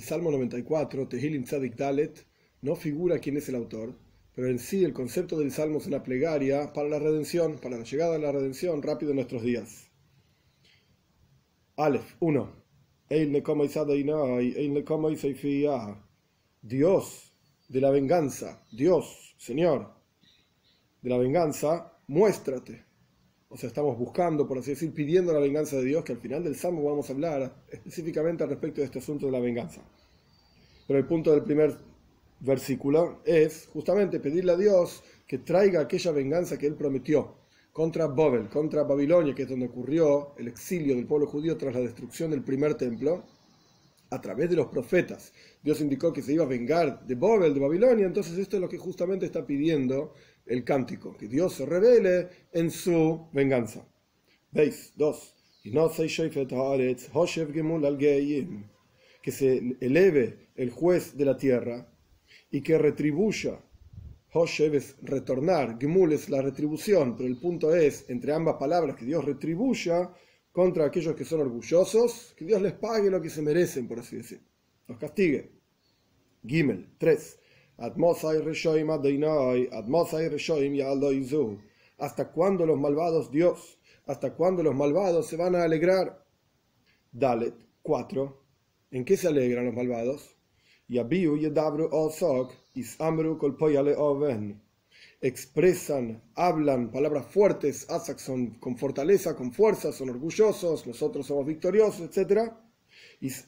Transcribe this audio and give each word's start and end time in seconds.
el 0.00 0.06
Salmo 0.06 0.30
94, 0.30 1.08
Tehilim 1.08 1.44
Tzadik 1.44 1.76
Dalet, 1.76 2.26
no 2.62 2.74
figura 2.74 3.18
quién 3.18 3.36
es 3.36 3.50
el 3.50 3.54
autor, 3.54 3.98
pero 4.34 4.48
en 4.48 4.58
sí 4.58 4.82
el 4.82 4.94
concepto 4.94 5.38
del 5.38 5.52
Salmo 5.52 5.76
es 5.76 5.86
una 5.86 6.02
plegaria 6.02 6.72
para 6.72 6.88
la 6.88 6.98
redención, 6.98 7.58
para 7.58 7.76
la 7.76 7.84
llegada 7.84 8.16
a 8.16 8.18
la 8.18 8.32
redención 8.32 8.80
rápido 8.80 9.10
en 9.10 9.16
nuestros 9.16 9.42
días. 9.42 9.90
Aleph 11.76 12.14
1. 12.18 12.50
Dios 16.62 17.34
de 17.68 17.80
la 17.82 17.90
venganza, 17.90 18.64
Dios, 18.72 19.34
Señor, 19.36 19.92
de 21.02 21.10
la 21.10 21.18
venganza, 21.18 21.92
muéstrate. 22.06 22.90
O 23.52 23.56
sea, 23.56 23.66
estamos 23.66 23.98
buscando, 23.98 24.46
por 24.46 24.58
así 24.58 24.70
decir, 24.70 24.94
pidiendo 24.94 25.32
la 25.32 25.40
venganza 25.40 25.74
de 25.76 25.84
Dios, 25.86 26.04
que 26.04 26.12
al 26.12 26.20
final 26.20 26.44
del 26.44 26.54
Salmo 26.54 26.84
vamos 26.84 27.10
a 27.10 27.12
hablar 27.12 27.64
específicamente 27.68 28.44
al 28.44 28.50
respecto 28.50 28.80
de 28.80 28.84
este 28.84 29.00
asunto 29.00 29.26
de 29.26 29.32
la 29.32 29.40
venganza. 29.40 29.82
Pero 30.90 30.98
el 30.98 31.06
punto 31.06 31.30
del 31.30 31.44
primer 31.44 31.76
versículo 32.40 33.22
es 33.24 33.68
justamente 33.72 34.18
pedirle 34.18 34.50
a 34.50 34.56
Dios 34.56 35.04
que 35.24 35.38
traiga 35.38 35.82
aquella 35.82 36.10
venganza 36.10 36.58
que 36.58 36.66
Él 36.66 36.74
prometió 36.74 37.36
contra 37.70 38.08
Babel, 38.08 38.48
contra 38.48 38.82
Babilonia, 38.82 39.32
que 39.32 39.44
es 39.44 39.48
donde 39.48 39.66
ocurrió 39.66 40.34
el 40.36 40.48
exilio 40.48 40.96
del 40.96 41.06
pueblo 41.06 41.28
judío 41.28 41.56
tras 41.56 41.76
la 41.76 41.80
destrucción 41.80 42.32
del 42.32 42.42
primer 42.42 42.74
templo, 42.74 43.22
a 44.10 44.20
través 44.20 44.50
de 44.50 44.56
los 44.56 44.66
profetas. 44.66 45.32
Dios 45.62 45.80
indicó 45.80 46.12
que 46.12 46.22
se 46.22 46.32
iba 46.32 46.42
a 46.42 46.48
vengar 46.48 47.06
de 47.06 47.14
Babel, 47.14 47.54
de 47.54 47.60
Babilonia, 47.60 48.06
entonces 48.06 48.36
esto 48.36 48.56
es 48.56 48.60
lo 48.60 48.68
que 48.68 48.78
justamente 48.78 49.26
está 49.26 49.46
pidiendo 49.46 50.14
el 50.44 50.64
cántico, 50.64 51.16
que 51.16 51.28
Dios 51.28 51.54
se 51.54 51.66
revele 51.66 52.30
en 52.50 52.68
su 52.68 53.28
venganza. 53.32 53.86
¿Veis? 54.50 54.92
Dos. 54.96 55.36
Que 59.22 59.32
se 59.32 59.76
eleve 59.80 60.48
el 60.54 60.70
juez 60.70 61.16
de 61.16 61.24
la 61.24 61.36
tierra 61.36 61.86
y 62.50 62.62
que 62.62 62.78
retribuya. 62.78 63.60
Hoshev 64.32 64.74
es 64.76 64.96
retornar, 65.02 65.76
Gemul 65.80 66.12
es 66.12 66.30
la 66.30 66.40
retribución, 66.40 67.16
pero 67.16 67.28
el 67.28 67.38
punto 67.38 67.74
es, 67.74 68.08
entre 68.08 68.32
ambas 68.32 68.56
palabras, 68.56 68.96
que 68.96 69.04
Dios 69.04 69.24
retribuya 69.24 70.12
contra 70.52 70.86
aquellos 70.86 71.16
que 71.16 71.24
son 71.24 71.40
orgullosos, 71.40 72.34
que 72.36 72.44
Dios 72.44 72.62
les 72.62 72.74
pague 72.74 73.10
lo 73.10 73.20
que 73.20 73.30
se 73.30 73.42
merecen, 73.42 73.88
por 73.88 73.98
así 73.98 74.16
decir. 74.16 74.40
Los 74.86 74.98
castigue. 74.98 75.50
Gimel 76.46 76.94
3. 76.98 77.38
¿Hasta 81.98 82.30
cuándo 82.30 82.66
los 82.66 82.78
malvados, 82.78 83.30
Dios? 83.30 83.78
¿Hasta 84.06 84.34
cuándo 84.34 84.62
los 84.62 84.74
malvados 84.74 85.26
se 85.26 85.36
van 85.36 85.54
a 85.54 85.64
alegrar? 85.64 86.24
Dalet 87.12 87.54
4. 87.82 88.39
¿En 88.90 89.04
qué 89.04 89.16
se 89.16 89.28
alegran 89.28 89.66
los 89.66 89.74
malvados? 89.74 90.36
Expresan, 95.20 96.22
hablan 96.34 96.90
palabras 96.90 97.26
fuertes, 97.26 97.86
son 98.16 98.58
con 98.58 98.76
fortaleza, 98.76 99.36
con 99.36 99.52
fuerza, 99.52 99.92
son 99.92 100.10
orgullosos, 100.10 100.86
nosotros 100.86 101.26
somos 101.26 101.46
victoriosos, 101.46 102.00
etc 102.00 102.52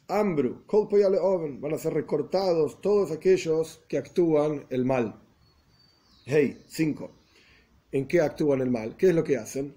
ambru, 0.09 0.65
van 1.61 1.75
a 1.75 1.79
ser 1.79 1.95
recortados 1.95 2.81
todos 2.81 3.11
aquellos 3.11 3.83
que 3.89 3.97
actúan 3.97 4.67
el 4.69 4.84
mal. 4.84 5.19
Hey, 6.27 6.62
5. 6.69 7.11
¿En 7.93 8.06
qué 8.06 8.21
actúan 8.21 8.61
el 8.61 8.71
mal? 8.71 8.97
¿Qué 8.97 9.09
es 9.09 9.15
lo 9.15 9.25
que 9.25 9.37
hacen? 9.37 9.75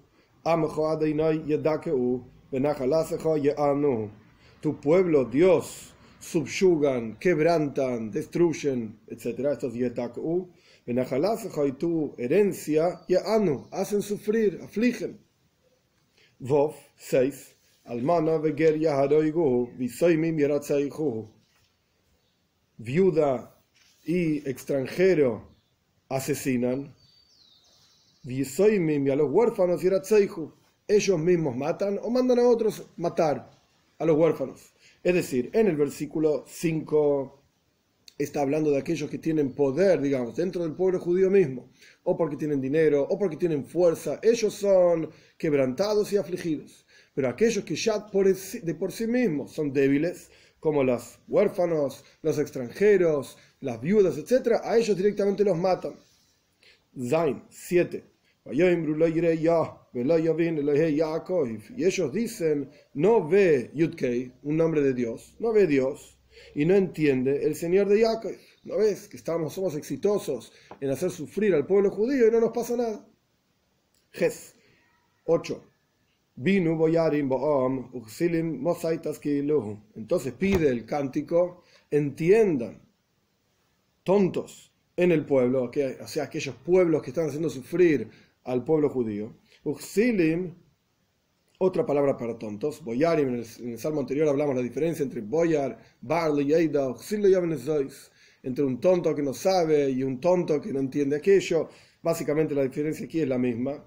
Tu 4.65 4.81
pueblo, 4.81 5.25
Dios, 5.25 5.93
subyugan, 6.19 7.19
quebrantan, 7.19 8.09
destruyen, 8.09 8.97
etc. 9.05 9.51
Estos 9.51 9.75
yedak'u. 9.75 10.49
y 10.87 11.71
tu 11.73 12.15
herencia, 12.17 13.01
anu, 13.27 13.67
hacen 13.71 14.01
sufrir, 14.01 14.59
afligen. 14.63 15.19
Vov, 16.39 16.73
6 16.97 17.55
viuda 22.77 23.55
y 24.03 24.49
extranjero 24.49 25.47
asesinan, 26.09 26.95
y 28.23 29.09
a 29.11 29.15
los 29.15 29.29
huérfanos 29.29 29.83
ellos 30.87 31.19
mismos 31.19 31.55
matan 31.55 31.99
o 32.01 32.09
mandan 32.09 32.39
a 32.39 32.47
otros 32.47 32.83
matar 32.97 33.54
a 33.97 34.05
los 34.05 34.17
huérfanos. 34.17 34.73
Es 35.03 35.13
decir, 35.13 35.49
en 35.53 35.67
el 35.67 35.75
versículo 35.75 36.45
5 36.47 37.43
está 38.17 38.41
hablando 38.41 38.71
de 38.71 38.77
aquellos 38.77 39.09
que 39.09 39.17
tienen 39.17 39.53
poder, 39.53 40.01
digamos, 40.01 40.35
dentro 40.35 40.63
del 40.63 40.73
pueblo 40.73 40.99
judío 40.99 41.29
mismo, 41.29 41.69
o 42.03 42.15
porque 42.15 42.37
tienen 42.37 42.61
dinero, 42.61 43.03
o 43.03 43.19
porque 43.19 43.37
tienen 43.37 43.65
fuerza, 43.65 44.19
ellos 44.23 44.53
son 44.53 45.09
quebrantados 45.37 46.13
y 46.13 46.17
afligidos. 46.17 46.85
Pero 47.13 47.29
aquellos 47.29 47.63
que 47.63 47.75
ya 47.75 48.07
de 48.63 48.75
por 48.75 48.91
sí 48.91 49.07
mismos 49.07 49.51
son 49.51 49.73
débiles, 49.73 50.29
como 50.59 50.83
los 50.83 51.19
huérfanos, 51.27 52.03
los 52.21 52.39
extranjeros, 52.39 53.37
las 53.59 53.79
viudas, 53.79 54.17
etc., 54.17 54.59
a 54.63 54.77
ellos 54.77 54.97
directamente 54.97 55.43
los 55.43 55.57
matan. 55.57 55.95
Zain 56.97 57.43
7. 57.49 58.14
Y 61.75 61.83
ellos 61.83 62.13
dicen, 62.13 62.69
no 62.93 63.27
ve 63.27 63.71
Yudkei, 63.73 64.33
un 64.43 64.57
nombre 64.57 64.81
de 64.81 64.93
Dios, 64.93 65.35
no 65.39 65.51
ve 65.51 65.65
Dios, 65.65 66.19
y 66.53 66.65
no 66.65 66.75
entiende 66.75 67.43
el 67.43 67.55
Señor 67.55 67.87
de 67.89 68.01
Jacob. 68.01 68.33
¿No 68.63 68.77
ves 68.77 69.07
que 69.07 69.17
estamos, 69.17 69.53
somos 69.53 69.75
exitosos 69.75 70.53
en 70.79 70.89
hacer 70.91 71.09
sufrir 71.11 71.55
al 71.55 71.65
pueblo 71.65 71.89
judío 71.89 72.27
y 72.27 72.31
no 72.31 72.39
nos 72.39 72.51
pasa 72.51 72.77
nada? 72.77 73.07
Ges 74.11 74.55
8. 75.25 75.63
Entonces 79.95 80.33
pide 80.33 80.69
el 80.69 80.85
cántico, 80.85 81.63
entiendan, 81.89 82.81
tontos 84.03 84.71
en 84.97 85.11
el 85.11 85.25
pueblo, 85.25 85.71
que, 85.71 85.97
o 86.01 86.07
sea, 86.07 86.25
aquellos 86.25 86.55
pueblos 86.55 87.01
que 87.01 87.09
están 87.09 87.27
haciendo 87.27 87.49
sufrir 87.49 88.09
al 88.45 88.63
pueblo 88.63 88.89
judío. 88.89 89.35
Uxilim, 89.63 90.55
otra 91.57 91.85
palabra 91.85 92.17
para 92.17 92.37
tontos, 92.37 92.83
boyarim, 92.83 93.29
en 93.29 93.69
el, 93.69 93.77
salmo 93.77 94.01
anterior 94.01 94.27
hablamos 94.27 94.55
la 94.55 94.61
diferencia 94.61 95.03
entre 95.03 95.21
boyar, 95.21 95.77
barley, 96.01 96.53
eida, 96.53 96.93
entre 98.43 98.63
un 98.63 98.79
tonto 98.79 99.15
que 99.15 99.23
no 99.23 99.33
sabe 99.33 99.89
y 99.89 100.03
un 100.03 100.19
tonto 100.19 100.61
que 100.61 100.71
no 100.71 100.79
entiende 100.79 101.15
aquello. 101.15 101.69
Básicamente 102.01 102.53
la 102.53 102.63
diferencia 102.63 103.05
aquí 103.05 103.21
es 103.21 103.27
la 103.27 103.37
misma. 103.37 103.83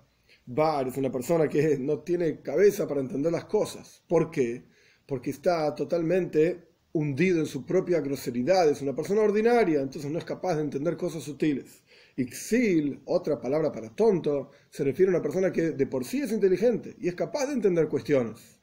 Bar 0.47 0.89
es 0.89 0.97
una 0.97 1.13
persona 1.13 1.47
que 1.47 1.79
no 1.79 2.01
tiene 2.01 2.41
cabeza 2.41 2.89
para 2.89 3.01
entender 3.01 3.31
las 3.31 3.45
cosas. 3.45 4.03
¿Por 4.09 4.31
qué? 4.31 4.65
Porque 5.07 5.31
está 5.31 5.75
totalmente 5.75 6.69
hundido 6.93 7.39
en 7.39 7.47
su 7.47 7.65
propia 7.65 8.01
groseridad, 8.01 8.69
es 8.69 8.83
una 8.83 8.97
persona 8.97 9.21
ordinaria, 9.21 9.81
entonces 9.81 10.11
no 10.11 10.19
es 10.19 10.25
capaz 10.25 10.57
de 10.57 10.63
entender 10.63 10.97
cosas 10.97 11.23
sutiles. 11.23 11.83
Ixil, 12.19 13.01
otra 13.07 13.41
palabra 13.41 13.73
para 13.73 13.95
tonto, 13.95 14.51
se 14.71 14.85
refiere 14.85 15.11
a 15.11 15.15
una 15.15 15.23
persona 15.23 15.53
que 15.53 15.71
de 15.71 15.87
por 15.87 16.05
sí 16.05 16.21
es 16.21 16.33
inteligente 16.33 16.97
y 17.01 17.09
es 17.09 17.15
capaz 17.15 17.47
de 17.47 17.55
entender 17.55 17.89
cuestiones 17.89 18.59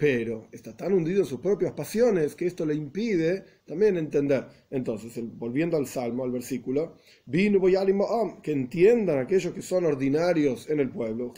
pero 0.00 0.48
está 0.50 0.74
tan 0.74 0.94
hundido 0.94 1.20
en 1.20 1.26
sus 1.26 1.40
propias 1.40 1.72
pasiones 1.74 2.34
que 2.34 2.46
esto 2.46 2.64
le 2.64 2.74
impide 2.74 3.44
también 3.66 3.98
entender. 3.98 4.46
Entonces, 4.70 5.12
volviendo 5.36 5.76
al 5.76 5.86
Salmo, 5.86 6.24
al 6.24 6.30
versículo, 6.30 6.96
que 7.30 8.52
entiendan 8.52 9.18
aquellos 9.18 9.52
que 9.52 9.60
son 9.60 9.84
ordinarios 9.84 10.70
en 10.70 10.80
el 10.80 10.88
pueblo. 10.88 11.34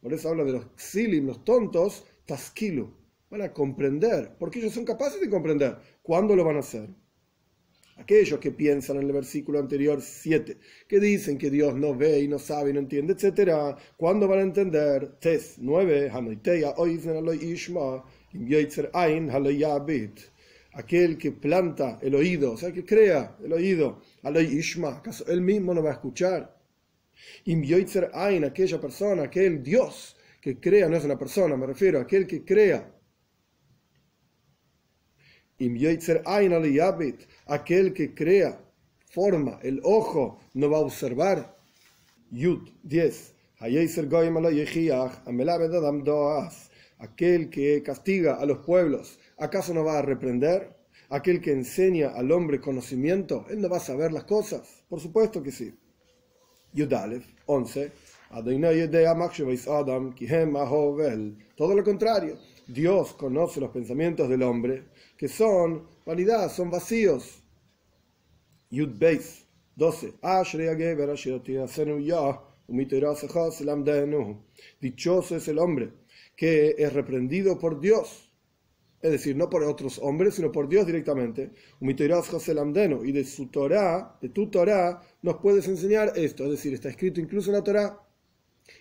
Por 0.00 0.12
eso 0.14 0.28
habla 0.30 0.44
de 0.44 0.52
los 0.52 0.66
xilim, 0.76 1.26
los 1.26 1.44
tontos, 1.44 2.06
taskilu. 2.24 2.90
Van 3.28 3.42
a 3.42 3.52
comprender, 3.52 4.34
porque 4.38 4.60
ellos 4.60 4.72
son 4.72 4.86
capaces 4.86 5.20
de 5.20 5.28
comprender. 5.28 5.76
¿Cuándo 6.00 6.34
lo 6.34 6.44
van 6.44 6.56
a 6.56 6.60
hacer? 6.60 6.88
Aquellos 7.96 8.38
que 8.38 8.50
piensan 8.50 8.96
en 8.96 9.04
el 9.04 9.12
versículo 9.12 9.58
anterior 9.58 10.02
7, 10.02 10.58
que 10.86 11.00
dicen 11.00 11.38
que 11.38 11.50
Dios 11.50 11.74
no 11.74 11.94
ve 11.94 12.20
y 12.20 12.28
no 12.28 12.38
sabe 12.38 12.70
y 12.70 12.72
no 12.74 12.80
entiende, 12.80 13.14
etc., 13.14 13.76
¿cuándo 13.96 14.28
van 14.28 14.40
a 14.40 14.42
entender? 14.42 15.18
Tes 15.18 15.56
9, 15.58 16.10
aquel 20.76 21.16
que 21.16 21.32
planta 21.32 21.98
el 22.02 22.14
oído, 22.14 22.52
o 22.52 22.56
sea, 22.56 22.70
que 22.70 22.84
crea 22.84 23.36
el 23.42 23.52
oído, 23.54 24.02
¿acaso 24.22 25.24
él 25.26 25.40
mismo 25.40 25.72
no 25.72 25.82
va 25.82 25.90
a 25.90 25.94
escuchar? 25.94 26.54
aquella 27.46 28.80
persona, 28.80 29.22
aquel 29.22 29.62
Dios 29.62 30.16
que 30.40 30.60
crea, 30.60 30.88
no 30.88 30.96
es 30.96 31.04
una 31.04 31.18
persona, 31.18 31.56
me 31.56 31.66
refiero 31.66 31.98
a 31.98 32.02
aquel 32.02 32.26
que 32.26 32.44
crea 32.44 32.92
aquel 37.46 37.92
que 37.92 38.14
crea, 38.14 38.60
forma, 39.10 39.58
el 39.62 39.80
ojo, 39.82 40.38
no 40.54 40.70
va 40.70 40.78
a 40.78 40.80
observar. 40.80 41.56
Yud 42.30 42.68
10. 42.82 43.32
Aquel 46.98 47.50
que 47.50 47.82
castiga 47.82 48.34
a 48.34 48.46
los 48.46 48.58
pueblos 48.58 49.18
¿Acaso 49.38 49.74
no 49.74 49.84
va 49.84 49.98
a 49.98 50.02
reprender? 50.02 50.74
Aquel 51.10 51.42
que 51.42 51.52
enseña 51.52 52.08
al 52.08 52.32
hombre 52.32 52.58
conocimiento, 52.58 53.44
¿él 53.50 53.60
no 53.60 53.68
va 53.68 53.76
a 53.76 53.80
saber 53.80 54.10
las 54.10 54.24
cosas? 54.24 54.82
Por 54.88 54.98
supuesto 54.98 55.42
que 55.42 55.52
sí. 55.52 55.74
Yudalef, 56.72 57.26
11. 57.44 57.92
Todo 61.54 61.74
lo 61.74 61.84
contrario, 61.84 62.38
Dios 62.66 63.12
conoce 63.12 63.60
los 63.60 63.70
pensamientos 63.70 64.28
del 64.28 64.42
hombre, 64.42 64.84
que 65.18 65.28
son 65.28 65.86
vanidad, 66.06 66.50
son 66.50 66.70
vacíos. 66.70 67.42
Yud 68.70 68.96
Beis, 68.96 69.44
12. 69.74 70.14
Dichoso 74.80 75.36
es 75.36 75.48
el 75.48 75.58
hombre 75.58 75.92
que 76.36 76.74
es 76.78 76.92
reprendido 76.92 77.58
por 77.58 77.80
Dios, 77.80 78.32
es 79.00 79.10
decir, 79.10 79.36
no 79.36 79.48
por 79.48 79.62
otros 79.64 79.98
hombres, 79.98 80.34
sino 80.34 80.52
por 80.52 80.68
Dios 80.68 80.86
directamente. 80.86 81.50
Y 81.80 81.92
de 83.12 83.24
su 83.24 83.46
Torah, 83.48 84.18
de 84.20 84.28
tu 84.28 84.50
Torah, 84.50 85.02
nos 85.22 85.36
puedes 85.36 85.66
enseñar 85.68 86.12
esto, 86.16 86.44
es 86.44 86.50
decir, 86.50 86.74
está 86.74 86.88
escrito 86.90 87.20
incluso 87.20 87.50
en 87.50 87.56
la 87.56 87.64
Torah 87.64 88.05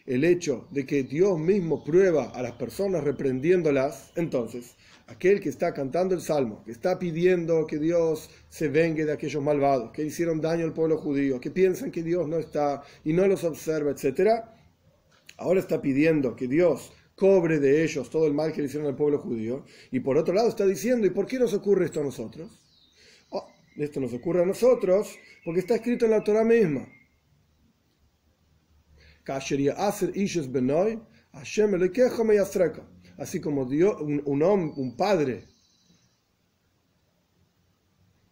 el 0.06 0.24
hecho 0.24 0.68
de 0.72 0.86
que 0.86 1.04
Dios 1.04 1.40
mismo 1.40 1.84
prueba 1.84 2.30
a 2.30 2.42
las 2.42 2.54
personas 2.54 3.04
reprendiéndolas, 3.04 4.12
entonces, 4.16 4.76
aquel 5.08 5.40
que 5.40 5.50
está 5.50 5.74
cantando 5.74 6.16
el 6.16 6.22
salmo, 6.22 6.64
que 6.64 6.72
está 6.72 7.00
pidiendo 7.00 7.66
que 7.66 7.80
Dios 7.80 8.30
se 8.50 8.68
vengue 8.68 9.06
de 9.06 9.14
aquellos 9.14 9.42
malvados, 9.42 9.92
que 9.92 10.04
hicieron 10.04 10.42
daño 10.42 10.66
al 10.66 10.74
pueblo 10.74 10.98
judío, 10.98 11.40
que 11.40 11.52
piensan 11.52 11.92
que 11.92 12.04
Dios 12.04 12.28
no 12.28 12.38
está 12.38 12.84
y 13.04 13.14
no 13.14 13.28
los 13.28 13.44
observa, 13.44 13.92
etc., 13.92 14.44
ahora 15.38 15.60
está 15.60 15.82
pidiendo 15.82 16.36
que 16.36 16.48
Dios 16.48 16.94
cobre 17.16 17.60
de 17.60 17.84
ellos 17.84 18.10
todo 18.10 18.28
el 18.28 18.34
mal 18.34 18.52
que 18.52 18.62
le 18.62 18.68
hicieron 18.68 18.88
al 18.88 18.96
pueblo 18.96 19.20
judío, 19.20 19.66
y 19.92 20.00
por 20.02 20.18
otro 20.18 20.34
lado 20.34 20.50
está 20.50 20.66
diciendo, 20.66 21.08
¿y 21.08 21.12
por 21.12 21.26
qué 21.26 21.40
nos 21.40 21.54
ocurre 21.54 21.86
esto 21.86 22.02
a 22.02 22.04
nosotros? 22.04 22.60
Oh, 23.30 23.48
esto 23.78 24.00
nos 24.00 24.14
ocurre 24.14 24.44
a 24.44 24.46
nosotros 24.46 25.18
porque 25.44 25.62
está 25.62 25.76
escrito 25.76 26.06
en 26.06 26.12
la 26.12 26.24
Torah 26.24 26.44
misma. 26.44 26.88
Así 33.18 33.42
como 33.42 33.66
Dios, 33.66 34.00
un, 34.02 34.22
un, 34.26 34.42
un 34.44 34.96
padre, 34.96 35.48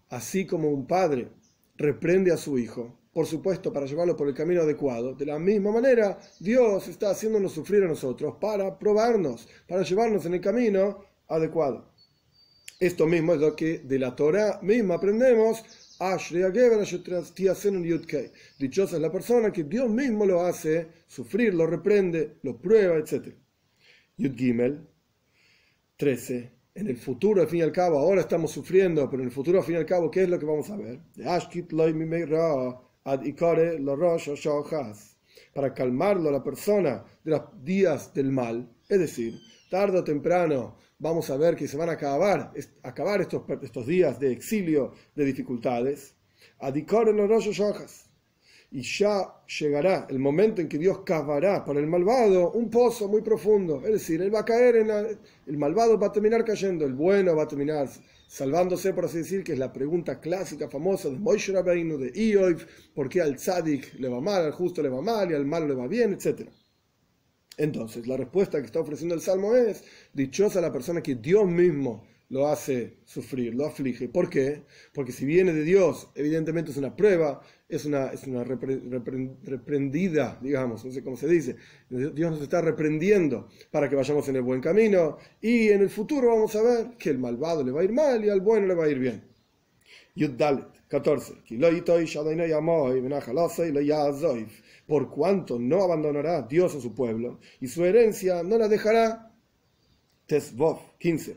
así 0.10 0.46
como 0.46 0.70
un 0.70 0.86
padre 0.88 1.32
reprende 1.76 2.32
a 2.32 2.38
su 2.38 2.58
hijo, 2.58 3.00
por 3.14 3.26
supuesto 3.26 3.72
para 3.72 3.86
llevarlo 3.86 4.16
por 4.16 4.28
el 4.28 4.34
camino 4.34 4.62
adecuado, 4.62 5.14
de 5.14 5.26
la 5.26 5.40
misma 5.40 5.72
manera 5.72 6.20
Dios 6.40 6.88
está 6.88 7.12
haciéndonos 7.12 7.54
sufrir 7.54 7.84
a 7.84 7.88
nosotros 7.88 8.36
para 8.40 8.78
probarnos, 8.78 9.48
para 9.68 9.84
llevarnos 9.84 10.26
en 10.26 10.36
el 10.36 10.42
camino 10.42 11.04
adecuado. 11.28 11.94
Esto 12.80 13.08
mismo 13.08 13.34
es 13.34 13.40
lo 13.40 13.56
que 13.56 13.80
de 13.80 14.00
la 14.00 14.16
Torah 14.16 14.60
misma 14.62 14.96
aprendemos 14.96 15.64
Dichosa 18.58 18.96
es 18.96 19.02
la 19.02 19.12
persona 19.12 19.52
que 19.52 19.64
Dios 19.64 19.90
mismo 19.90 20.26
lo 20.26 20.42
hace 20.42 20.88
sufrir, 21.08 21.54
lo 21.54 21.68
reprende, 21.68 22.38
lo 22.44 22.60
prueba, 22.60 22.98
etc. 22.98 23.36
Yud 24.18 24.36
Gimel 24.36 24.88
13. 25.98 26.52
En 26.76 26.88
el 26.88 26.98
futuro, 26.98 27.42
al 27.42 27.48
fin 27.48 27.60
y 27.60 27.62
al 27.62 27.72
cabo, 27.72 28.00
ahora 28.00 28.22
estamos 28.22 28.52
sufriendo, 28.52 29.08
pero 29.08 29.22
en 29.22 29.28
el 29.28 29.34
futuro, 29.34 29.60
al 29.60 29.64
fin 29.64 29.76
y 29.76 29.78
al 29.78 29.86
cabo, 29.86 30.10
¿qué 30.10 30.24
es 30.24 30.30
lo 30.30 30.40
que 30.40 30.46
vamos 30.46 30.70
a 30.72 30.76
ver? 30.76 31.00
Para 35.54 35.74
calmarlo 35.74 36.30
a 36.30 36.32
la 36.32 36.44
persona 36.44 37.04
de 37.24 37.32
los 37.32 37.42
días 37.64 38.12
del 38.14 38.32
mal, 38.32 38.68
es 38.90 39.00
decir, 39.00 39.40
tarde 39.70 40.00
o 40.00 40.04
temprano 40.04 40.78
vamos 41.04 41.30
a 41.30 41.38
ver 41.38 41.56
que 41.58 41.68
se 41.68 41.76
van 41.76 41.90
a 41.90 41.94
acabar, 41.94 42.54
acabar 42.82 43.20
estos, 43.20 43.44
estos 43.62 43.86
días 43.86 44.18
de 44.20 44.32
exilio, 44.32 44.94
de 45.14 45.26
dificultades. 45.26 46.16
Y 48.72 48.82
ya 48.82 49.14
llegará 49.60 50.08
el 50.10 50.20
momento 50.20 50.62
en 50.62 50.70
que 50.70 50.78
Dios 50.78 51.00
cavará 51.06 51.66
para 51.66 51.80
el 51.82 51.88
malvado 51.88 52.52
un 52.52 52.70
pozo 52.70 53.10
muy 53.10 53.22
profundo. 53.22 53.82
Es 53.84 53.92
decir, 53.92 54.22
él 54.22 54.34
va 54.34 54.40
a 54.40 54.46
caer 54.46 54.78
en 54.78 54.90
el 54.90 55.58
malvado 55.58 56.00
va 56.00 56.08
a 56.08 56.12
terminar 56.12 56.46
cayendo, 56.46 56.86
el 56.86 56.94
bueno 56.94 57.36
va 57.36 57.44
a 57.44 57.48
terminar 57.48 57.90
salvándose, 58.28 58.94
por 58.94 59.06
así 59.06 59.18
decir, 59.20 59.44
que 59.44 59.54
es 59.54 59.60
la 59.60 59.74
pregunta 59.74 60.22
clásica, 60.22 60.70
famosa 60.70 61.10
de 61.10 61.20
Moshe 61.20 61.52
Rabbeinu, 61.52 61.98
de 61.98 62.12
Ioiv, 62.16 62.66
por 62.96 63.10
qué 63.10 63.22
al 63.22 63.36
tzadik 63.36 63.94
le 64.00 64.08
va 64.08 64.22
mal, 64.22 64.46
al 64.46 64.54
justo 64.54 64.82
le 64.82 64.90
va 64.90 65.02
mal 65.02 65.30
y 65.30 65.36
al 65.36 65.46
malo 65.46 65.68
le 65.68 65.76
va 65.76 65.88
bien, 65.88 66.14
etcétera. 66.14 66.50
Entonces, 67.58 68.08
la 68.08 68.18
respuesta 68.18 68.60
que 68.60 68.66
está 68.66 68.80
ofreciendo 68.80 69.16
el 69.16 69.22
Salmo 69.22 69.56
es, 69.56 69.84
dichosa 70.14 70.62
la 70.62 70.72
persona 70.72 71.02
que 71.02 71.16
Dios 71.16 71.46
mismo 71.46 72.04
lo 72.30 72.48
hace 72.48 72.98
sufrir, 73.06 73.54
lo 73.54 73.68
aflige. 73.68 74.10
¿Por 74.10 74.28
qué? 74.30 74.64
Porque 74.92 75.12
si 75.12 75.24
viene 75.24 75.54
de 75.54 75.64
Dios, 75.64 76.10
evidentemente 76.16 76.72
es 76.72 76.78
una 76.78 76.96
prueba, 76.96 77.42
es 77.70 77.86
una, 77.86 78.12
reprendida, 79.44 80.40
digamos, 80.42 80.84
no 80.84 80.92
sé 80.92 81.04
cómo 81.04 81.16
se 81.16 81.28
dice. 81.28 81.58
Dios 81.90 82.32
nos 82.32 82.42
está 82.42 82.60
reprendiendo 82.62 83.50
para 83.70 83.88
que 83.88 83.96
vayamos 83.96 84.28
en 84.30 84.38
el 84.38 84.42
buen 84.42 84.62
camino 84.62 85.18
y 85.42 85.70
en 85.70 85.82
el 85.82 85.90
futuro 85.90 86.30
vamos 86.30 86.56
a 86.56 86.64
ver 86.64 86.98
que 86.98 87.12
el 87.12 87.20
malvado 87.20 87.64
le 87.64 87.72
va 87.72 87.82
a 87.82 87.84
ir 87.84 87.94
mal 87.94 88.26
y 88.26 88.30
al 88.30 88.42
bueno 88.42 88.66
le 88.66 88.74
va 88.74 88.86
a 88.86 88.90
ir 88.90 88.98
bien. 88.98 89.33
Yud 90.16 90.38
Dalet, 90.38 90.68
14 90.90 91.34
por 94.86 95.10
cuanto 95.10 95.58
no 95.58 95.84
abandonará 95.84 96.42
Dios 96.44 96.76
a 96.76 96.82
su 96.82 96.94
pueblo 96.94 97.40
y 97.60 97.68
su 97.68 97.84
herencia 97.84 98.44
no 98.44 98.58
la 98.58 98.68
dejará. 98.68 99.32
Tesvov 100.28 100.80
15. 101.00 101.36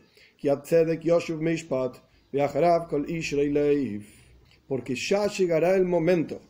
Porque 4.69 4.95
ya 4.95 5.27
llegará 5.29 5.75
el 5.75 5.85
momento 5.85 6.41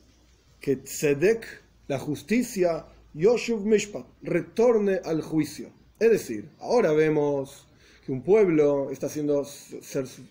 que 0.61 0.77
Tzedek, 0.77 1.47
la 1.87 1.99
justicia, 1.99 2.87
Yoshuv 3.15 3.65
Mishpat, 3.65 4.07
retorne 4.23 5.01
al 5.05 5.23
juicio. 5.23 5.71
Es 6.01 6.11
decir, 6.11 6.51
ahora 6.59 6.93
vemos 6.93 7.69
que 8.07 8.13
un 8.13 8.23
pueblo 8.23 8.91
está, 8.91 9.09
siendo, 9.09 9.45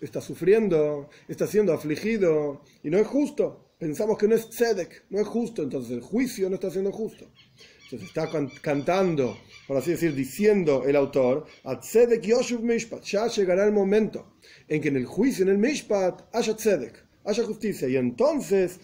está 0.01 0.21
sufriendo, 0.21 1.09
está 1.27 1.45
siendo 1.45 1.73
afligido 1.73 2.61
y 2.81 2.89
no 2.89 2.97
es 2.97 3.05
justo 3.05 3.65
pensamos 3.77 4.17
que 4.17 4.27
no 4.27 4.35
es 4.35 4.49
tzedek, 4.49 5.05
no 5.09 5.19
es 5.19 5.27
justo, 5.27 5.63
entonces 5.63 5.91
el 5.91 6.01
juicio 6.01 6.49
no 6.49 6.55
está 6.55 6.69
siendo 6.71 6.91
justo. 6.91 7.25
Entonces 7.83 8.07
está 8.07 8.27
cantando, 8.61 9.37
por 9.67 9.77
así 9.77 9.91
decir, 9.91 10.15
diciendo 10.15 10.83
el 10.85 10.95
autor, 10.95 11.45
a 11.63 11.79
tzedek 11.79 12.21
yoshuv 12.23 12.63
mishpat, 12.63 13.03
ya 13.03 13.27
llegará 13.27 13.65
el 13.65 13.71
momento 13.71 14.37
en 14.67 14.81
que 14.81 14.87
en 14.87 14.95
el 14.95 15.05
juicio, 15.05 15.43
en 15.43 15.51
el 15.51 15.57
mishpat, 15.57 16.23
haya 16.33 16.55
tzedek, 16.55 17.05
haya 17.25 17.43
justicia, 17.43 17.87
y 17.87 17.95
entonces, 17.95 18.79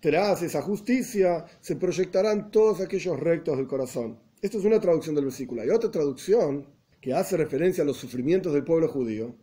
tras 0.00 0.42
esa 0.42 0.62
justicia, 0.62 1.44
se 1.60 1.76
proyectarán 1.76 2.50
todos 2.50 2.80
aquellos 2.80 3.20
rectos 3.20 3.56
del 3.56 3.66
corazón. 3.66 4.18
Esto 4.40 4.58
es 4.58 4.64
una 4.64 4.80
traducción 4.80 5.14
del 5.14 5.24
versículo. 5.24 5.62
Hay 5.62 5.70
otra 5.70 5.90
traducción 5.90 6.66
que 7.04 7.12
hace 7.12 7.36
referencia 7.36 7.84
a 7.84 7.86
los 7.86 7.98
sufrimientos 7.98 8.54
del 8.54 8.64
pueblo 8.64 8.88
judío, 8.88 9.36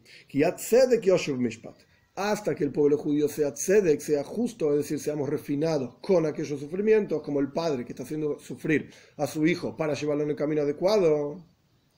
hasta 2.16 2.56
que 2.56 2.64
el 2.64 2.72
pueblo 2.72 2.98
judío 2.98 3.28
sea 3.30 3.54
tzedek, 3.54 4.00
sea 4.00 4.24
justo, 4.24 4.72
es 4.72 4.78
decir, 4.78 5.00
seamos 5.00 5.30
refinados 5.30 5.98
con 6.02 6.26
aquellos 6.26 6.60
sufrimientos, 6.60 7.22
como 7.22 7.40
el 7.40 7.52
padre 7.52 7.86
que 7.86 7.92
está 7.92 8.02
haciendo 8.02 8.40
sufrir 8.40 8.90
a 9.16 9.28
su 9.28 9.46
hijo 9.46 9.78
para 9.78 9.94
llevarlo 9.94 10.24
en 10.24 10.32
el 10.32 10.36
camino 10.36 10.64
adecuado, 10.64 11.46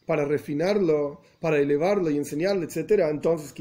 para 0.06 0.26
refinarlo, 0.26 1.22
para 1.40 1.58
elevarlo 1.60 2.10
y 2.10 2.18
enseñarle, 2.18 2.66
etc. 2.66 3.04
Entonces, 3.10 3.54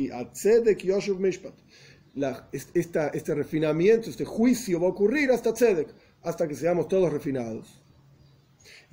este 2.74 3.34
refinamiento, 3.36 4.10
este 4.10 4.24
juicio 4.24 4.80
va 4.80 4.88
a 4.88 4.90
ocurrir 4.90 5.30
hasta 5.30 5.54
tzedek, 5.54 5.94
hasta 6.22 6.48
que 6.48 6.56
seamos 6.56 6.88
todos 6.88 7.12
refinados. 7.12 7.80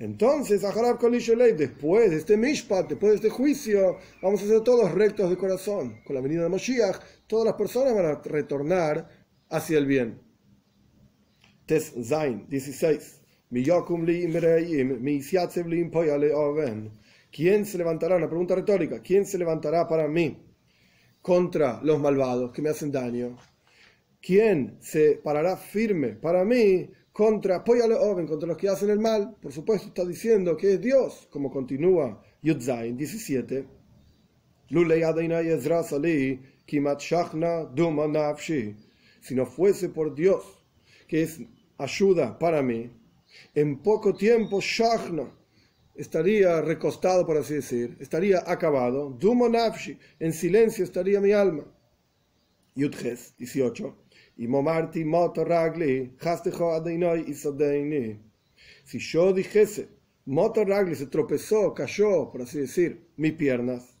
Entonces, 0.00 0.62
después 0.62 2.10
de 2.10 2.16
este 2.16 2.38
mishpat, 2.38 2.88
después 2.88 3.10
de 3.10 3.16
este 3.16 3.28
juicio, 3.28 3.98
vamos 4.22 4.42
a 4.42 4.46
ser 4.46 4.62
todos 4.62 4.90
rectos 4.92 5.28
de 5.28 5.36
corazón. 5.36 6.00
Con 6.06 6.16
la 6.16 6.22
venida 6.22 6.42
de 6.42 6.48
Moshiach, 6.48 6.96
todas 7.26 7.44
las 7.44 7.54
personas 7.54 7.94
van 7.94 8.06
a 8.06 8.14
retornar 8.14 9.10
hacia 9.50 9.76
el 9.76 9.84
bien. 9.84 10.18
Tes 11.66 11.92
Zain 12.02 12.46
16. 12.48 13.20
¿Quién 17.30 17.66
se 17.66 17.76
levantará? 17.76 18.16
Una 18.16 18.28
pregunta 18.28 18.54
retórica. 18.54 19.02
¿Quién 19.02 19.26
se 19.26 19.36
levantará 19.36 19.86
para 19.86 20.08
mí 20.08 20.38
contra 21.20 21.78
los 21.82 22.00
malvados 22.00 22.52
que 22.52 22.62
me 22.62 22.70
hacen 22.70 22.90
daño? 22.90 23.36
¿Quién 24.22 24.78
se 24.80 25.20
parará 25.22 25.58
firme 25.58 26.14
para 26.14 26.42
mí 26.42 26.90
contra, 27.12 27.56
apóyale 27.56 27.94
Oven, 27.94 28.26
contra 28.26 28.48
los 28.48 28.56
que 28.56 28.68
hacen 28.68 28.90
el 28.90 28.98
mal, 28.98 29.36
por 29.40 29.52
supuesto 29.52 29.88
está 29.88 30.04
diciendo 30.04 30.56
que 30.56 30.74
es 30.74 30.80
Dios, 30.80 31.28
como 31.30 31.50
continúa 31.50 32.22
Yudzain 32.42 32.96
17. 32.96 33.66
Si 39.20 39.34
no 39.34 39.46
fuese 39.46 39.88
por 39.88 40.14
Dios, 40.14 40.44
que 41.08 41.22
es 41.22 41.40
ayuda 41.78 42.38
para 42.38 42.62
mí, 42.62 42.90
en 43.54 43.82
poco 43.82 44.14
tiempo 44.14 44.60
Shachna, 44.60 45.30
estaría 45.94 46.60
recostado, 46.62 47.26
por 47.26 47.36
así 47.36 47.54
decir, 47.54 47.96
estaría 48.00 48.42
acabado. 48.46 49.18
En 50.18 50.32
silencio 50.32 50.84
estaría 50.84 51.20
mi 51.20 51.32
alma. 51.32 51.64
Yudges 52.74 53.34
18. 53.36 53.99
Y 54.40 54.48
momarti 54.48 55.04
moto 55.04 55.44
ragli, 55.44 56.16
hastejo 56.18 56.72
adeinoi 56.72 57.28
isodeini. 57.28 58.18
Si 58.84 58.98
yo 58.98 59.34
dijese, 59.34 59.88
moto 60.24 60.64
ragli 60.64 60.94
se 60.94 61.08
tropezó, 61.08 61.74
cayó, 61.74 62.30
por 62.30 62.40
así 62.40 62.60
decir, 62.60 63.10
mis 63.18 63.34
piernas. 63.34 63.98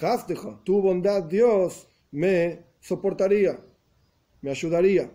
Hastejo, 0.00 0.60
tu 0.64 0.82
bondad, 0.82 1.22
Dios, 1.22 1.86
me 2.10 2.64
soportaría, 2.80 3.60
me 4.40 4.50
ayudaría. 4.50 5.08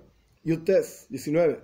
Yudtes 0.46 1.08
19. 1.10 1.60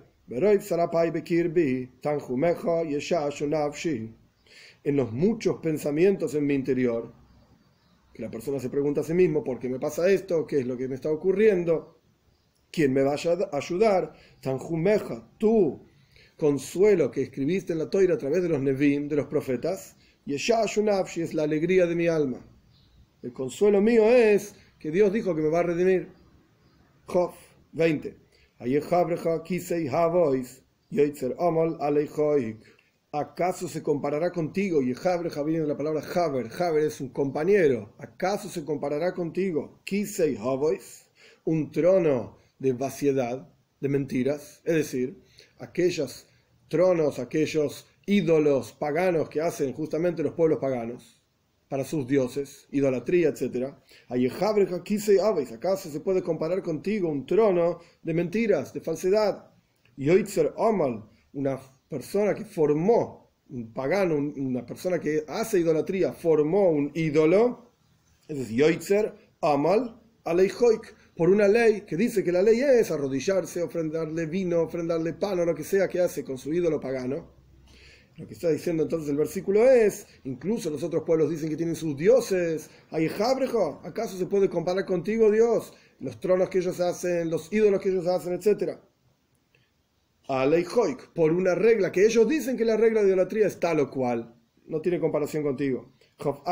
En 4.84 4.96
los 4.96 5.12
muchos 5.12 5.56
pensamientos 5.62 6.34
en 6.34 6.46
mi 6.46 6.54
interior, 6.54 7.14
que 8.12 8.22
la 8.22 8.30
persona 8.30 8.60
se 8.60 8.68
pregunta 8.68 9.00
a 9.00 9.04
sí 9.04 9.14
mismo, 9.14 9.42
¿por 9.42 9.58
qué 9.58 9.70
me 9.70 9.78
pasa 9.78 10.10
esto? 10.10 10.46
¿Qué 10.46 10.58
es 10.58 10.66
lo 10.66 10.76
que 10.76 10.88
me 10.88 10.96
está 10.96 11.10
ocurriendo? 11.10 11.99
¿Quién 12.70 12.92
me 12.92 13.02
va 13.02 13.12
a 13.12 13.56
ayudar? 13.56 14.12
Tanjumeja, 14.40 15.28
tú, 15.38 15.86
consuelo 16.36 17.10
que 17.10 17.22
escribiste 17.22 17.72
en 17.72 17.80
la 17.80 17.90
toira 17.90 18.14
a 18.14 18.18
través 18.18 18.42
de 18.42 18.48
los 18.48 18.60
Nevim, 18.60 19.08
de 19.08 19.16
los 19.16 19.26
profetas, 19.26 19.96
y 20.24 20.34
es 20.34 21.34
la 21.34 21.42
alegría 21.42 21.86
de 21.86 21.94
mi 21.96 22.06
alma. 22.06 22.46
El 23.22 23.32
consuelo 23.32 23.80
mío 23.80 24.04
es 24.08 24.54
que 24.78 24.90
Dios 24.90 25.12
dijo 25.12 25.34
que 25.34 25.42
me 25.42 25.48
va 25.48 25.60
a 25.60 25.64
redimir. 25.64 26.08
Job 27.06 27.32
20. 27.72 28.16
¿Acaso 33.12 33.68
se 33.68 33.82
comparará 33.82 34.30
contigo? 34.30 34.80
Y 34.80 34.94
Jabreja 34.94 35.42
viene 35.42 35.62
de 35.62 35.66
la 35.66 35.76
palabra 35.76 36.02
Haber. 36.14 36.50
Haber 36.62 36.84
es 36.84 37.00
un 37.00 37.08
compañero. 37.08 37.92
¿Acaso 37.98 38.48
se 38.48 38.64
comparará 38.64 39.12
contigo? 39.12 39.80
Kisei 39.84 40.36
Havois, 40.36 41.06
un 41.44 41.72
trono 41.72 42.39
de 42.60 42.72
vaciedad, 42.72 43.52
de 43.80 43.88
mentiras. 43.88 44.62
Es 44.64 44.74
decir, 44.74 45.20
aquellos 45.58 46.28
tronos, 46.68 47.18
aquellos 47.18 47.86
ídolos 48.06 48.72
paganos 48.72 49.28
que 49.28 49.40
hacen 49.40 49.72
justamente 49.72 50.22
los 50.22 50.34
pueblos 50.34 50.60
paganos 50.60 51.20
para 51.68 51.84
sus 51.84 52.06
dioses, 52.06 52.66
idolatría, 52.70 53.28
etc. 53.28 53.74
¿Acaso 55.52 55.90
se 55.90 56.00
puede 56.00 56.22
comparar 56.22 56.62
contigo 56.62 57.08
un 57.08 57.26
trono 57.26 57.78
de 58.02 58.14
mentiras, 58.14 58.72
de 58.72 58.80
falsedad? 58.80 59.50
Yoitzer 59.96 60.52
Amal, 60.58 61.04
una 61.32 61.60
persona 61.88 62.34
que 62.34 62.44
formó, 62.44 63.32
un 63.48 63.72
pagano, 63.72 64.16
una 64.16 64.64
persona 64.66 64.98
que 64.98 65.24
hace 65.28 65.60
idolatría, 65.60 66.12
formó 66.12 66.70
un 66.70 66.90
ídolo, 66.94 67.72
es 68.28 68.48
Yoitzer 68.48 69.14
Amal 69.40 70.00
Aleihoik, 70.24 70.94
por 71.16 71.28
una 71.28 71.48
ley 71.48 71.82
que 71.82 71.96
dice 71.96 72.24
que 72.24 72.32
la 72.32 72.42
ley 72.42 72.60
es 72.60 72.90
arrodillarse, 72.90 73.62
ofrendarle 73.62 74.26
vino, 74.26 74.62
ofrendarle 74.62 75.12
pan 75.12 75.40
o 75.40 75.44
lo 75.44 75.54
que 75.54 75.64
sea 75.64 75.88
que 75.88 76.00
hace 76.00 76.24
con 76.24 76.38
su 76.38 76.52
ídolo 76.52 76.80
pagano. 76.80 77.40
Lo 78.16 78.26
que 78.26 78.34
está 78.34 78.50
diciendo 78.50 78.82
entonces 78.82 79.08
el 79.08 79.16
versículo 79.16 79.70
es, 79.70 80.06
incluso 80.24 80.68
los 80.68 80.82
otros 80.82 81.04
pueblos 81.04 81.30
dicen 81.30 81.48
que 81.48 81.56
tienen 81.56 81.74
sus 81.74 81.96
dioses. 81.96 82.68
Jabrejo, 82.90 83.80
¿acaso 83.82 84.18
se 84.18 84.26
puede 84.26 84.50
comparar 84.50 84.84
contigo, 84.84 85.30
Dios? 85.30 85.72
Los 86.00 86.20
tronos 86.20 86.50
que 86.50 86.58
ellos 86.58 86.80
hacen, 86.80 87.30
los 87.30 87.52
ídolos 87.52 87.80
que 87.80 87.88
ellos 87.88 88.06
hacen, 88.06 88.34
etc. 88.34 88.78
Aleijoik, 90.28 91.12
por 91.14 91.32
una 91.32 91.54
regla 91.54 91.90
que 91.90 92.04
ellos 92.04 92.28
dicen 92.28 92.56
que 92.56 92.64
la 92.64 92.76
regla 92.76 93.02
de 93.02 93.08
idolatría 93.08 93.46
es 93.46 93.58
tal 93.58 93.80
o 93.80 93.90
cual. 93.90 94.34
No 94.66 94.80
tiene 94.80 95.00
comparación 95.00 95.42
contigo. 95.42 95.92
Job 96.18 96.42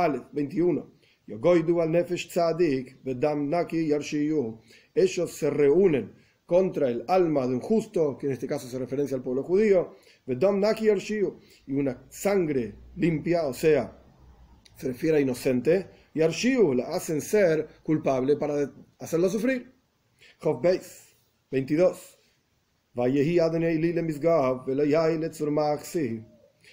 Aleph 1.83 2.11
21. 2.11 4.61
Ellos 4.95 5.31
se 5.31 5.51
reúnen 5.51 6.13
contra 6.47 6.89
el 6.89 7.05
alma 7.07 7.47
de 7.47 7.55
un 7.55 7.61
justo, 7.61 8.17
que 8.17 8.27
en 8.27 8.33
este 8.33 8.47
caso 8.47 8.67
se 8.67 8.79
referencia 8.79 9.17
al 9.17 9.23
pueblo 9.23 9.43
judío, 9.43 9.97
y 11.67 11.73
una 11.75 12.03
sangre 12.09 12.75
limpia, 12.97 13.47
o 13.47 13.53
sea, 13.53 14.03
se 14.75 14.89
refiere 14.89 15.19
a 15.19 15.21
inocente, 15.21 15.87
y 16.15 16.23
Arshiu 16.23 16.73
la 16.73 16.89
hacen 16.89 17.21
ser 17.21 17.69
culpable 17.83 18.37
para 18.37 18.73
hacerlo 18.99 19.29
sufrir. 19.29 19.75
Job 20.41 20.63
22. 21.51 22.19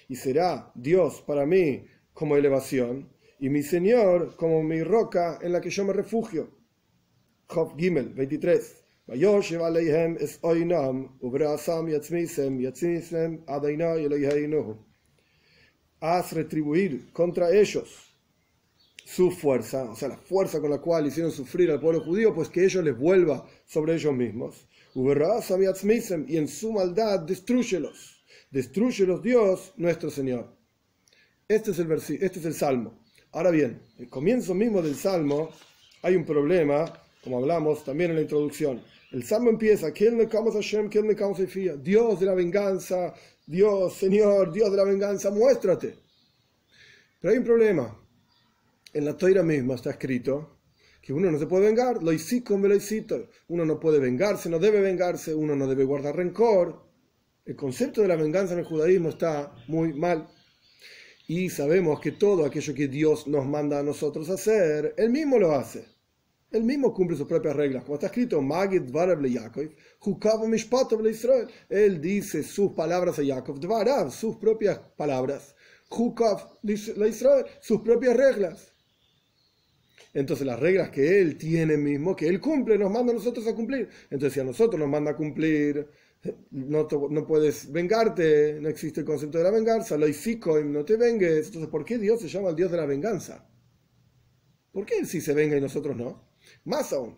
Y 0.08 0.16
será 0.16 0.72
Dios 0.74 1.22
para 1.26 1.46
mí 1.46 1.84
como 2.14 2.36
elevación, 2.36 3.15
y 3.38 3.48
mi 3.48 3.62
Señor 3.62 4.36
como 4.36 4.62
mi 4.62 4.82
roca 4.82 5.38
en 5.42 5.52
la 5.52 5.60
que 5.60 5.70
yo 5.70 5.84
me 5.84 5.92
refugio. 5.92 6.50
Job 7.48 7.76
Gimel 7.78 8.14
23. 8.14 8.84
Haz 16.00 16.32
retribuir 16.32 17.12
contra 17.12 17.50
ellos 17.50 18.16
su 19.04 19.30
fuerza, 19.30 19.84
o 19.84 19.94
sea, 19.94 20.08
la 20.08 20.16
fuerza 20.16 20.60
con 20.60 20.70
la 20.70 20.80
cual 20.80 21.06
hicieron 21.06 21.30
sufrir 21.30 21.70
al 21.70 21.80
pueblo 21.80 22.00
judío, 22.00 22.34
pues 22.34 22.48
que 22.48 22.64
ellos 22.64 22.82
les 22.82 22.98
vuelva 22.98 23.46
sobre 23.64 23.94
ellos 23.94 24.12
mismos. 24.12 24.66
Y 24.94 26.36
en 26.36 26.48
su 26.48 26.72
maldad 26.72 27.20
destruyelos. 27.20 28.24
Destruyelos 28.50 29.22
Dios 29.22 29.72
nuestro 29.76 30.10
Señor. 30.10 30.56
Este 31.46 31.70
es 31.70 31.78
el, 31.78 31.92
este 31.92 32.38
es 32.40 32.44
el 32.44 32.54
salmo. 32.54 33.05
Ahora 33.36 33.50
bien, 33.50 33.78
el 33.98 34.08
comienzo 34.08 34.54
mismo 34.54 34.80
del 34.80 34.96
salmo 34.96 35.50
hay 36.02 36.16
un 36.16 36.24
problema, 36.24 36.90
como 37.22 37.38
hablamos 37.38 37.84
también 37.84 38.10
en 38.10 38.16
la 38.16 38.22
introducción 38.22 38.80
el 39.12 39.24
salmo 39.24 39.50
empieza, 39.50 39.92
Dios 41.76 42.20
de 42.20 42.26
la 42.26 42.34
venganza, 42.34 43.14
Dios, 43.46 43.94
Señor, 43.94 44.52
Dios 44.52 44.70
de 44.70 44.76
la 44.76 44.84
venganza, 44.84 45.30
muéstrate. 45.30 45.94
Pero 47.20 47.32
hay 47.32 47.38
un 47.38 47.44
problema. 47.44 47.98
En 48.92 49.04
la 49.04 49.16
toira 49.16 49.42
misma 49.42 49.74
está 49.74 49.90
escrito 49.90 50.58
que 51.00 51.12
uno 51.12 51.30
no 51.30 51.38
se 51.38 51.46
puede 51.46 51.66
vengar, 51.66 52.02
lo 52.02 52.12
lo 52.68 52.76
Uno 53.48 53.64
no 53.64 53.78
puede 53.78 54.00
vengarse, 54.00 54.48
no 54.48 54.58
debe 54.58 54.80
vengarse, 54.80 55.34
uno 55.34 55.54
no 55.54 55.66
debe 55.66 55.84
guardar 55.84 56.16
rencor. 56.16 56.84
El 57.44 57.54
concepto 57.54 58.02
de 58.02 58.08
la 58.08 58.16
venganza 58.16 58.54
en 58.54 58.60
el 58.60 58.64
judaísmo 58.64 59.10
está 59.10 59.54
muy 59.68 59.92
mal. 59.92 60.26
Y 61.28 61.50
sabemos 61.50 62.00
que 62.00 62.12
todo 62.12 62.44
aquello 62.44 62.74
que 62.74 62.88
Dios 62.88 63.26
nos 63.26 63.46
manda 63.46 63.80
a 63.80 63.82
nosotros 63.82 64.30
hacer, 64.30 64.94
Él 64.96 65.10
mismo 65.10 65.38
lo 65.38 65.52
hace. 65.52 65.96
Él 66.52 66.62
mismo 66.62 66.94
cumple 66.94 67.16
sus 67.16 67.26
propias 67.26 67.56
reglas. 67.56 67.82
Como 67.82 67.96
está 67.96 68.06
escrito, 68.06 68.40
Israel. 71.10 71.48
Él 71.68 72.00
dice 72.00 72.42
sus 72.44 72.72
palabras 72.72 73.18
a 73.18 73.24
Jacob, 73.24 73.58
Dvarav, 73.58 74.12
sus 74.12 74.36
propias 74.36 74.78
palabras. 74.96 75.56
Israel, 76.62 77.46
sus 77.60 77.80
propias 77.80 78.16
reglas. 78.16 78.72
Entonces 80.14 80.46
las 80.46 80.58
reglas 80.58 80.90
que 80.90 81.20
él 81.20 81.36
tiene 81.36 81.76
mismo, 81.76 82.16
que 82.16 82.26
él 82.26 82.40
cumple, 82.40 82.78
nos 82.78 82.90
manda 82.90 83.12
a 83.12 83.16
nosotros 83.16 83.46
a 83.46 83.54
cumplir. 83.54 83.90
Entonces 84.04 84.32
si 84.32 84.40
a 84.40 84.44
nosotros 84.44 84.80
nos 84.80 84.88
manda 84.88 85.10
a 85.10 85.16
cumplir, 85.16 85.86
no, 86.50 86.88
no 87.10 87.26
puedes 87.26 87.70
vengarte, 87.70 88.58
no 88.60 88.68
existe 88.68 89.00
el 89.00 89.06
concepto 89.06 89.38
de 89.38 89.44
la 89.44 89.50
venganza, 89.50 89.96
lo 89.96 90.06
y 90.08 90.16
no 90.64 90.84
te 90.84 90.96
vengues. 90.96 91.46
Entonces, 91.46 91.70
¿por 91.70 91.84
qué 91.84 91.98
Dios 91.98 92.20
se 92.20 92.28
llama 92.28 92.50
el 92.50 92.56
Dios 92.56 92.70
de 92.70 92.76
la 92.76 92.86
venganza? 92.86 93.48
¿Por 94.72 94.84
qué 94.84 94.98
él 94.98 95.06
sí 95.06 95.20
se 95.20 95.34
venga 95.34 95.56
y 95.56 95.60
nosotros 95.60 95.96
no? 95.96 96.28
Más 96.64 96.92
aún, 96.92 97.16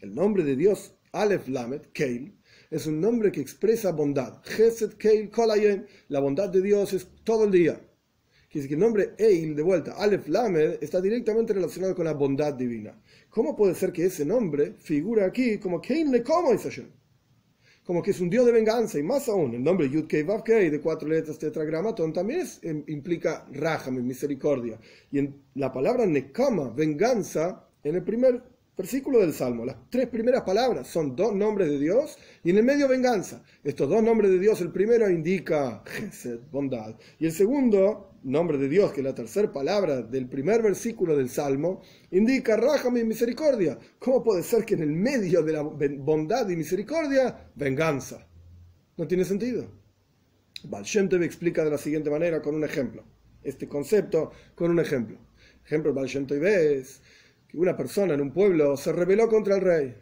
el 0.00 0.14
nombre 0.14 0.44
de 0.44 0.56
Dios, 0.56 0.94
Aleph 1.12 1.48
Lamed, 1.48 1.82
Keil, 1.92 2.38
es 2.70 2.86
un 2.86 3.00
nombre 3.00 3.30
que 3.30 3.40
expresa 3.40 3.92
bondad. 3.92 4.42
Geset 4.44 4.96
Keil 4.96 5.30
Kolayem, 5.30 5.86
la 6.08 6.20
bondad 6.20 6.48
de 6.48 6.62
Dios 6.62 6.92
es 6.92 7.06
todo 7.22 7.44
el 7.44 7.50
día. 7.50 7.74
Quiere 7.74 8.64
decir 8.64 8.68
que 8.68 8.74
el 8.74 8.80
nombre 8.80 9.14
Eil, 9.18 9.54
de 9.54 9.62
vuelta, 9.62 9.92
Aleph 9.92 10.28
Lamed, 10.28 10.82
está 10.82 11.00
directamente 11.00 11.52
relacionado 11.52 11.94
con 11.94 12.04
la 12.04 12.14
bondad 12.14 12.52
divina. 12.54 13.00
¿Cómo 13.30 13.56
puede 13.56 13.74
ser 13.74 13.92
que 13.92 14.06
ese 14.06 14.26
nombre 14.26 14.74
figura 14.78 15.26
aquí 15.26 15.58
como 15.58 15.80
Keil 15.80 16.10
Nekomo 16.10 16.52
Como 17.92 18.02
que 18.02 18.12
es 18.12 18.20
un 18.22 18.30
Dios 18.30 18.46
de 18.46 18.52
venganza, 18.52 18.98
y 18.98 19.02
más 19.02 19.28
aún, 19.28 19.52
el 19.52 19.62
nombre 19.62 19.86
Yud 19.86 20.06
Kei 20.06 20.24
Kei, 20.42 20.70
de 20.70 20.80
cuatro 20.80 21.06
letras 21.06 21.38
tetragramatón, 21.38 22.10
también 22.10 22.46
em, 22.62 22.82
implica 22.86 23.46
Raham, 23.52 24.02
misericordia. 24.02 24.80
Y 25.10 25.18
en 25.18 25.42
la 25.56 25.70
palabra 25.70 26.06
Nekama, 26.06 26.70
venganza, 26.70 27.68
en 27.84 27.96
el 27.96 28.02
primer 28.02 28.42
versículo 28.76 29.20
del 29.20 29.32
Salmo. 29.32 29.64
Las 29.64 29.76
tres 29.90 30.08
primeras 30.08 30.42
palabras 30.42 30.88
son 30.88 31.14
dos 31.14 31.34
nombres 31.34 31.68
de 31.68 31.78
Dios 31.78 32.16
y 32.42 32.50
en 32.50 32.58
el 32.58 32.64
medio 32.64 32.88
venganza. 32.88 33.42
Estos 33.62 33.88
dos 33.88 34.02
nombres 34.02 34.30
de 34.30 34.38
Dios, 34.38 34.60
el 34.60 34.72
primero 34.72 35.08
indica 35.10 35.82
Gesed, 35.86 36.40
bondad, 36.50 36.96
y 37.18 37.26
el 37.26 37.32
segundo, 37.32 38.12
nombre 38.24 38.58
de 38.58 38.68
Dios, 38.68 38.92
que 38.92 39.00
es 39.00 39.04
la 39.04 39.14
tercera 39.14 39.52
palabra 39.52 40.02
del 40.02 40.28
primer 40.28 40.62
versículo 40.62 41.16
del 41.16 41.28
Salmo, 41.28 41.82
indica 42.10 42.56
Rájame 42.56 43.00
y 43.00 43.04
misericordia. 43.04 43.78
¿Cómo 43.98 44.22
puede 44.22 44.42
ser 44.42 44.64
que 44.64 44.74
en 44.74 44.82
el 44.82 44.92
medio 44.92 45.42
de 45.42 45.52
la 45.52 45.62
bondad 45.62 46.48
y 46.48 46.56
misericordia, 46.56 47.50
venganza? 47.54 48.26
No 48.96 49.06
tiene 49.06 49.24
sentido. 49.24 49.66
Baal 50.64 50.84
Shem 50.84 51.08
Tov 51.08 51.22
explica 51.22 51.64
de 51.64 51.70
la 51.70 51.78
siguiente 51.78 52.10
manera 52.10 52.40
con 52.40 52.54
un 52.54 52.64
ejemplo. 52.64 53.04
Este 53.42 53.66
concepto 53.66 54.30
con 54.54 54.70
un 54.70 54.78
ejemplo. 54.78 55.18
Ejemplo, 55.64 55.92
Baal 55.92 56.06
Shem 56.06 56.26
Tov 56.26 56.44
es 56.44 57.02
que 57.52 57.58
una 57.58 57.76
persona 57.76 58.14
en 58.14 58.22
un 58.22 58.32
pueblo 58.32 58.76
se 58.78 58.92
rebeló 58.92 59.28
contra 59.28 59.56
el 59.56 59.60
rey. 59.60 59.94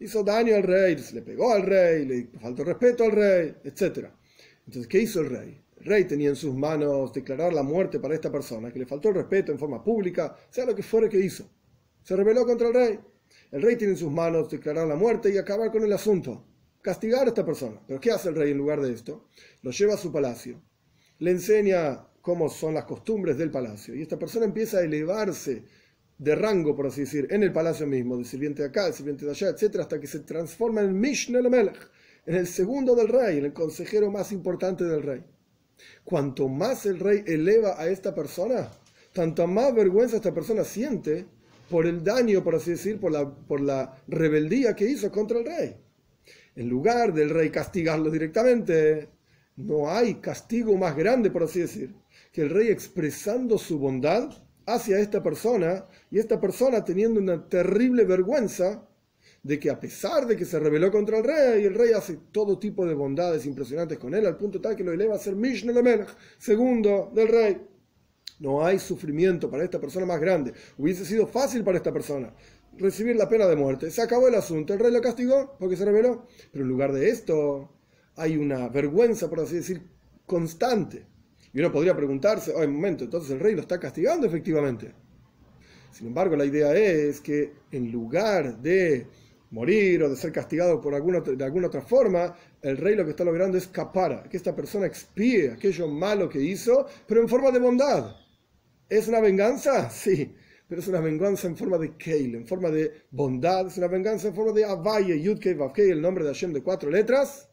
Hizo 0.00 0.24
daño 0.24 0.56
al 0.56 0.62
rey, 0.62 0.96
le 1.12 1.20
pegó 1.20 1.52
al 1.52 1.62
rey, 1.62 2.06
le 2.06 2.38
faltó 2.40 2.64
respeto 2.64 3.04
al 3.04 3.12
rey, 3.12 3.54
etc. 3.62 4.08
Entonces, 4.66 4.88
¿qué 4.88 5.02
hizo 5.02 5.20
el 5.20 5.28
rey? 5.28 5.60
El 5.76 5.84
rey 5.84 6.04
tenía 6.06 6.30
en 6.30 6.36
sus 6.36 6.54
manos 6.54 7.12
declarar 7.12 7.52
la 7.52 7.62
muerte 7.62 8.00
para 8.00 8.14
esta 8.14 8.32
persona, 8.32 8.72
que 8.72 8.78
le 8.78 8.86
faltó 8.86 9.10
el 9.10 9.16
respeto 9.16 9.52
en 9.52 9.58
forma 9.58 9.84
pública, 9.84 10.34
sea 10.48 10.64
lo 10.64 10.74
que 10.74 10.82
fuere 10.82 11.10
que 11.10 11.20
hizo. 11.20 11.48
Se 12.02 12.16
rebeló 12.16 12.46
contra 12.46 12.68
el 12.68 12.74
rey. 12.74 13.00
El 13.52 13.62
rey 13.62 13.76
tiene 13.76 13.92
en 13.92 13.98
sus 13.98 14.10
manos 14.10 14.50
declarar 14.50 14.88
la 14.88 14.96
muerte 14.96 15.32
y 15.32 15.36
acabar 15.36 15.70
con 15.70 15.84
el 15.84 15.92
asunto 15.92 16.46
castigar 16.84 17.24
a 17.24 17.28
esta 17.28 17.46
persona. 17.46 17.80
Pero 17.86 17.98
¿qué 18.00 18.12
hace 18.12 18.28
el 18.28 18.34
rey 18.34 18.52
en 18.52 18.58
lugar 18.58 18.80
de 18.80 18.92
esto? 18.92 19.28
Lo 19.62 19.70
lleva 19.70 19.94
a 19.94 19.96
su 19.96 20.12
palacio, 20.12 20.60
le 21.18 21.30
enseña 21.30 22.06
cómo 22.20 22.48
son 22.50 22.74
las 22.74 22.84
costumbres 22.84 23.38
del 23.38 23.50
palacio 23.50 23.94
y 23.94 24.02
esta 24.02 24.18
persona 24.18 24.44
empieza 24.44 24.78
a 24.78 24.82
elevarse 24.82 25.64
de 26.18 26.34
rango, 26.34 26.76
por 26.76 26.86
así 26.86 27.02
decir, 27.02 27.26
en 27.30 27.42
el 27.42 27.52
palacio 27.52 27.86
mismo, 27.86 28.16
de 28.16 28.24
sirviente 28.24 28.62
de 28.62 28.68
acá, 28.68 28.86
de 28.86 28.92
sirviente 28.92 29.24
de 29.24 29.32
allá, 29.32 29.48
etcétera, 29.48 29.84
hasta 29.84 30.00
que 30.00 30.06
se 30.06 30.20
transforma 30.20 30.80
en 30.80 30.98
Mishnah 30.98 31.42
Melech, 31.42 31.90
en 32.26 32.36
el 32.36 32.46
segundo 32.46 32.94
del 32.94 33.08
rey, 33.08 33.38
en 33.38 33.46
el 33.46 33.52
consejero 33.52 34.10
más 34.10 34.32
importante 34.32 34.84
del 34.84 35.02
rey. 35.02 35.24
Cuanto 36.04 36.48
más 36.48 36.86
el 36.86 37.00
rey 37.00 37.24
eleva 37.26 37.80
a 37.80 37.88
esta 37.88 38.14
persona, 38.14 38.70
tanto 39.12 39.46
más 39.46 39.74
vergüenza 39.74 40.16
esta 40.16 40.32
persona 40.32 40.64
siente 40.64 41.26
por 41.68 41.86
el 41.86 42.04
daño, 42.04 42.44
por 42.44 42.54
así 42.54 42.72
decir, 42.72 43.00
por 43.00 43.10
la, 43.12 43.28
por 43.28 43.60
la 43.60 43.96
rebeldía 44.06 44.76
que 44.76 44.88
hizo 44.88 45.10
contra 45.10 45.38
el 45.38 45.46
rey. 45.46 45.76
En 46.56 46.68
lugar 46.68 47.12
del 47.12 47.30
rey 47.30 47.50
castigarlo 47.50 48.10
directamente, 48.10 49.08
no 49.56 49.90
hay 49.90 50.16
castigo 50.16 50.76
más 50.76 50.96
grande, 50.96 51.30
por 51.30 51.42
así 51.42 51.60
decir, 51.60 51.94
que 52.32 52.42
el 52.42 52.50
rey 52.50 52.68
expresando 52.68 53.58
su 53.58 53.78
bondad 53.78 54.30
hacia 54.66 54.98
esta 54.98 55.22
persona 55.22 55.86
y 56.10 56.18
esta 56.18 56.40
persona 56.40 56.84
teniendo 56.84 57.20
una 57.20 57.48
terrible 57.48 58.04
vergüenza 58.04 58.88
de 59.42 59.58
que 59.58 59.70
a 59.70 59.78
pesar 59.78 60.26
de 60.26 60.36
que 60.36 60.46
se 60.46 60.58
rebeló 60.58 60.90
contra 60.90 61.18
el 61.18 61.24
rey, 61.24 61.64
el 61.64 61.74
rey 61.74 61.92
hace 61.92 62.18
todo 62.32 62.58
tipo 62.58 62.86
de 62.86 62.94
bondades 62.94 63.44
impresionantes 63.44 63.98
con 63.98 64.14
él, 64.14 64.26
al 64.26 64.38
punto 64.38 64.60
tal 64.60 64.74
que 64.74 64.84
lo 64.84 64.92
eleva 64.92 65.16
a 65.16 65.18
ser 65.18 65.36
Mishnah 65.36 65.82
Melech, 65.82 66.16
segundo 66.38 67.12
del 67.14 67.28
rey. 67.28 67.66
No 68.40 68.64
hay 68.64 68.78
sufrimiento 68.78 69.50
para 69.50 69.64
esta 69.64 69.80
persona 69.80 70.06
más 70.06 70.20
grande. 70.20 70.54
Hubiese 70.78 71.04
sido 71.04 71.26
fácil 71.26 71.62
para 71.62 71.76
esta 71.76 71.92
persona 71.92 72.32
recibir 72.78 73.16
la 73.16 73.28
pena 73.28 73.46
de 73.46 73.56
muerte. 73.56 73.90
Se 73.90 74.02
acabó 74.02 74.28
el 74.28 74.34
asunto, 74.34 74.72
el 74.72 74.80
rey 74.80 74.92
lo 74.92 75.00
castigó 75.00 75.56
porque 75.58 75.76
se 75.76 75.84
rebeló. 75.84 76.26
Pero 76.50 76.64
en 76.64 76.68
lugar 76.68 76.92
de 76.92 77.10
esto, 77.10 77.70
hay 78.16 78.36
una 78.36 78.68
vergüenza, 78.68 79.28
por 79.28 79.40
así 79.40 79.56
decir, 79.56 79.82
constante. 80.26 81.06
Y 81.54 81.60
uno 81.60 81.72
podría 81.72 81.96
preguntarse, 81.96 82.52
oh, 82.52 82.64
un 82.64 82.74
momento, 82.74 83.04
entonces 83.04 83.30
el 83.30 83.40
rey 83.40 83.54
lo 83.54 83.60
está 83.62 83.78
castigando 83.78 84.26
efectivamente. 84.26 84.92
Sin 85.92 86.08
embargo, 86.08 86.34
la 86.34 86.44
idea 86.44 86.74
es 86.74 87.20
que 87.20 87.52
en 87.70 87.92
lugar 87.92 88.60
de 88.60 89.06
morir 89.50 90.02
o 90.02 90.10
de 90.10 90.16
ser 90.16 90.32
castigado 90.32 90.80
por 90.80 90.94
alguna, 90.94 91.20
de 91.20 91.44
alguna 91.44 91.68
otra 91.68 91.80
forma, 91.80 92.34
el 92.60 92.76
rey 92.76 92.96
lo 92.96 93.04
que 93.04 93.10
está 93.10 93.22
logrando 93.22 93.56
es 93.56 93.68
capar, 93.68 94.28
que 94.28 94.36
esta 94.36 94.54
persona 94.54 94.86
expíe 94.86 95.52
aquello 95.52 95.86
malo 95.86 96.28
que 96.28 96.40
hizo, 96.40 96.86
pero 97.06 97.20
en 97.20 97.28
forma 97.28 97.52
de 97.52 97.60
bondad. 97.60 98.16
¿Es 98.88 99.08
una 99.08 99.20
venganza? 99.20 99.88
Sí 99.90 100.34
pero 100.68 100.80
es 100.80 100.88
una 100.88 101.00
venganza 101.00 101.46
en 101.46 101.56
forma 101.56 101.78
de 101.78 101.96
Keil, 101.96 102.34
en 102.34 102.46
forma 102.46 102.70
de 102.70 103.04
bondad, 103.10 103.66
es 103.66 103.76
una 103.78 103.86
venganza 103.86 104.28
en 104.28 104.34
forma 104.34 104.52
de 104.52 104.64
Avaye, 104.64 105.20
Yudkei, 105.20 105.54
Vavkei, 105.54 105.90
el 105.90 106.00
nombre 106.00 106.24
de 106.24 106.30
Hashem 106.30 106.52
de 106.52 106.62
cuatro 106.62 106.90
letras, 106.90 107.50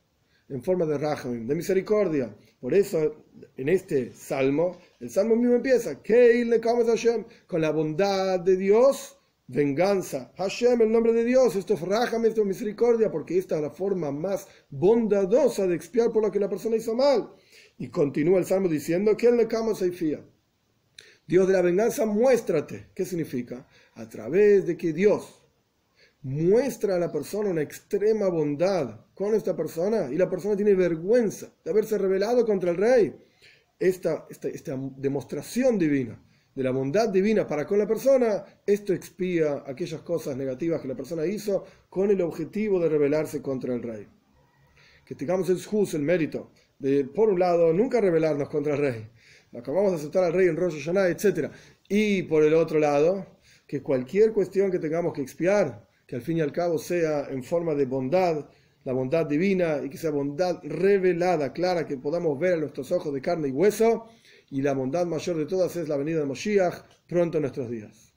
en 0.51 0.61
forma 0.61 0.85
de 0.85 0.97
Rahamim, 0.97 1.47
de 1.47 1.55
misericordia. 1.55 2.35
Por 2.59 2.73
eso, 2.73 3.25
en 3.57 3.69
este 3.69 4.11
salmo, 4.13 4.77
el 4.99 5.09
salmo 5.09 5.35
mismo 5.35 5.55
empieza, 5.55 5.99
le 6.05 6.61
Hashem, 6.61 7.25
con 7.47 7.61
la 7.61 7.71
bondad 7.71 8.39
de 8.39 8.57
Dios, 8.57 9.17
venganza. 9.47 10.31
Hashem, 10.37 10.81
el 10.81 10.91
nombre 10.91 11.13
de 11.13 11.23
Dios, 11.23 11.55
esto 11.55 11.73
es 11.73 11.81
Rahamim, 11.81 12.25
esto 12.25 12.41
es 12.41 12.47
misericordia, 12.47 13.09
porque 13.09 13.37
esta 13.37 13.55
es 13.55 13.61
la 13.61 13.71
forma 13.71 14.11
más 14.11 14.47
bondadosa 14.69 15.65
de 15.65 15.75
expiar 15.75 16.11
por 16.11 16.23
lo 16.23 16.31
que 16.31 16.39
la 16.39 16.49
persona 16.49 16.75
hizo 16.75 16.95
mal. 16.95 17.31
Y 17.77 17.87
continúa 17.89 18.37
el 18.37 18.45
salmo 18.45 18.67
diciendo, 18.67 19.15
Keil 19.17 19.37
le 19.37 19.47
Seifía. 19.75 20.23
Dios 21.25 21.47
de 21.47 21.53
la 21.53 21.61
venganza, 21.61 22.05
muéstrate. 22.05 22.89
¿Qué 22.93 23.05
significa? 23.05 23.67
A 23.95 24.09
través 24.09 24.67
de 24.67 24.75
que 24.75 24.91
Dios 24.91 25.40
muestra 26.23 26.95
a 26.95 26.99
la 26.99 27.11
persona 27.11 27.49
una 27.49 27.61
extrema 27.61 28.27
bondad 28.27 28.99
con 29.13 29.33
esta 29.33 29.55
persona 29.55 30.09
y 30.11 30.17
la 30.17 30.29
persona 30.29 30.55
tiene 30.55 30.75
vergüenza 30.75 31.51
de 31.63 31.71
haberse 31.71 31.97
rebelado 31.97 32.45
contra 32.45 32.71
el 32.71 32.77
rey. 32.77 33.15
Esta, 33.79 34.27
esta, 34.29 34.47
esta 34.47 34.77
demostración 34.97 35.79
divina 35.79 36.21
de 36.53 36.63
la 36.63 36.71
bondad 36.71 37.09
divina 37.09 37.47
para 37.47 37.65
con 37.65 37.79
la 37.79 37.87
persona, 37.87 38.43
esto 38.65 38.93
expía 38.93 39.63
aquellas 39.65 40.01
cosas 40.01 40.35
negativas 40.35 40.81
que 40.81 40.87
la 40.87 40.95
persona 40.95 41.25
hizo 41.25 41.65
con 41.89 42.11
el 42.11 42.21
objetivo 42.21 42.79
de 42.79 42.89
rebelarse 42.89 43.41
contra 43.41 43.73
el 43.73 43.81
rey. 43.81 44.07
Que 45.05 45.15
tengamos 45.15 45.49
el 45.49 45.63
juz, 45.63 45.93
el 45.93 46.01
mérito 46.01 46.51
de, 46.77 47.05
por 47.05 47.29
un 47.29 47.39
lado, 47.39 47.73
nunca 47.73 48.01
rebelarnos 48.01 48.49
contra 48.49 48.73
el 48.73 48.79
rey, 48.79 49.09
acabamos 49.57 49.91
de 49.91 49.97
aceptar 49.97 50.23
al 50.23 50.33
rey 50.33 50.47
en 50.47 50.57
Rosh 50.57 50.75
Hashanah, 50.75 51.07
etc. 51.09 51.51
Y 51.87 52.23
por 52.23 52.43
el 52.43 52.53
otro 52.53 52.79
lado, 52.79 53.25
que 53.67 53.81
cualquier 53.81 54.33
cuestión 54.33 54.71
que 54.71 54.79
tengamos 54.79 55.13
que 55.13 55.21
expiar, 55.21 55.87
que 56.11 56.17
al 56.17 56.21
fin 56.21 56.39
y 56.39 56.41
al 56.41 56.51
cabo 56.51 56.77
sea 56.77 57.29
en 57.29 57.41
forma 57.41 57.73
de 57.73 57.85
bondad, 57.85 58.45
la 58.83 58.91
bondad 58.91 59.25
divina, 59.25 59.79
y 59.81 59.89
que 59.89 59.97
sea 59.97 60.11
bondad 60.11 60.59
revelada, 60.61 61.53
clara, 61.53 61.87
que 61.87 61.95
podamos 61.95 62.37
ver 62.37 62.55
a 62.55 62.57
nuestros 62.57 62.91
ojos 62.91 63.13
de 63.13 63.21
carne 63.21 63.47
y 63.47 63.51
hueso, 63.51 64.07
y 64.49 64.61
la 64.61 64.73
bondad 64.73 65.05
mayor 65.05 65.37
de 65.37 65.45
todas 65.45 65.73
es 65.77 65.87
la 65.87 65.95
venida 65.95 66.19
de 66.19 66.25
Moshiach 66.25 66.83
pronto 67.07 67.37
en 67.37 67.43
nuestros 67.43 67.69
días. 67.69 68.10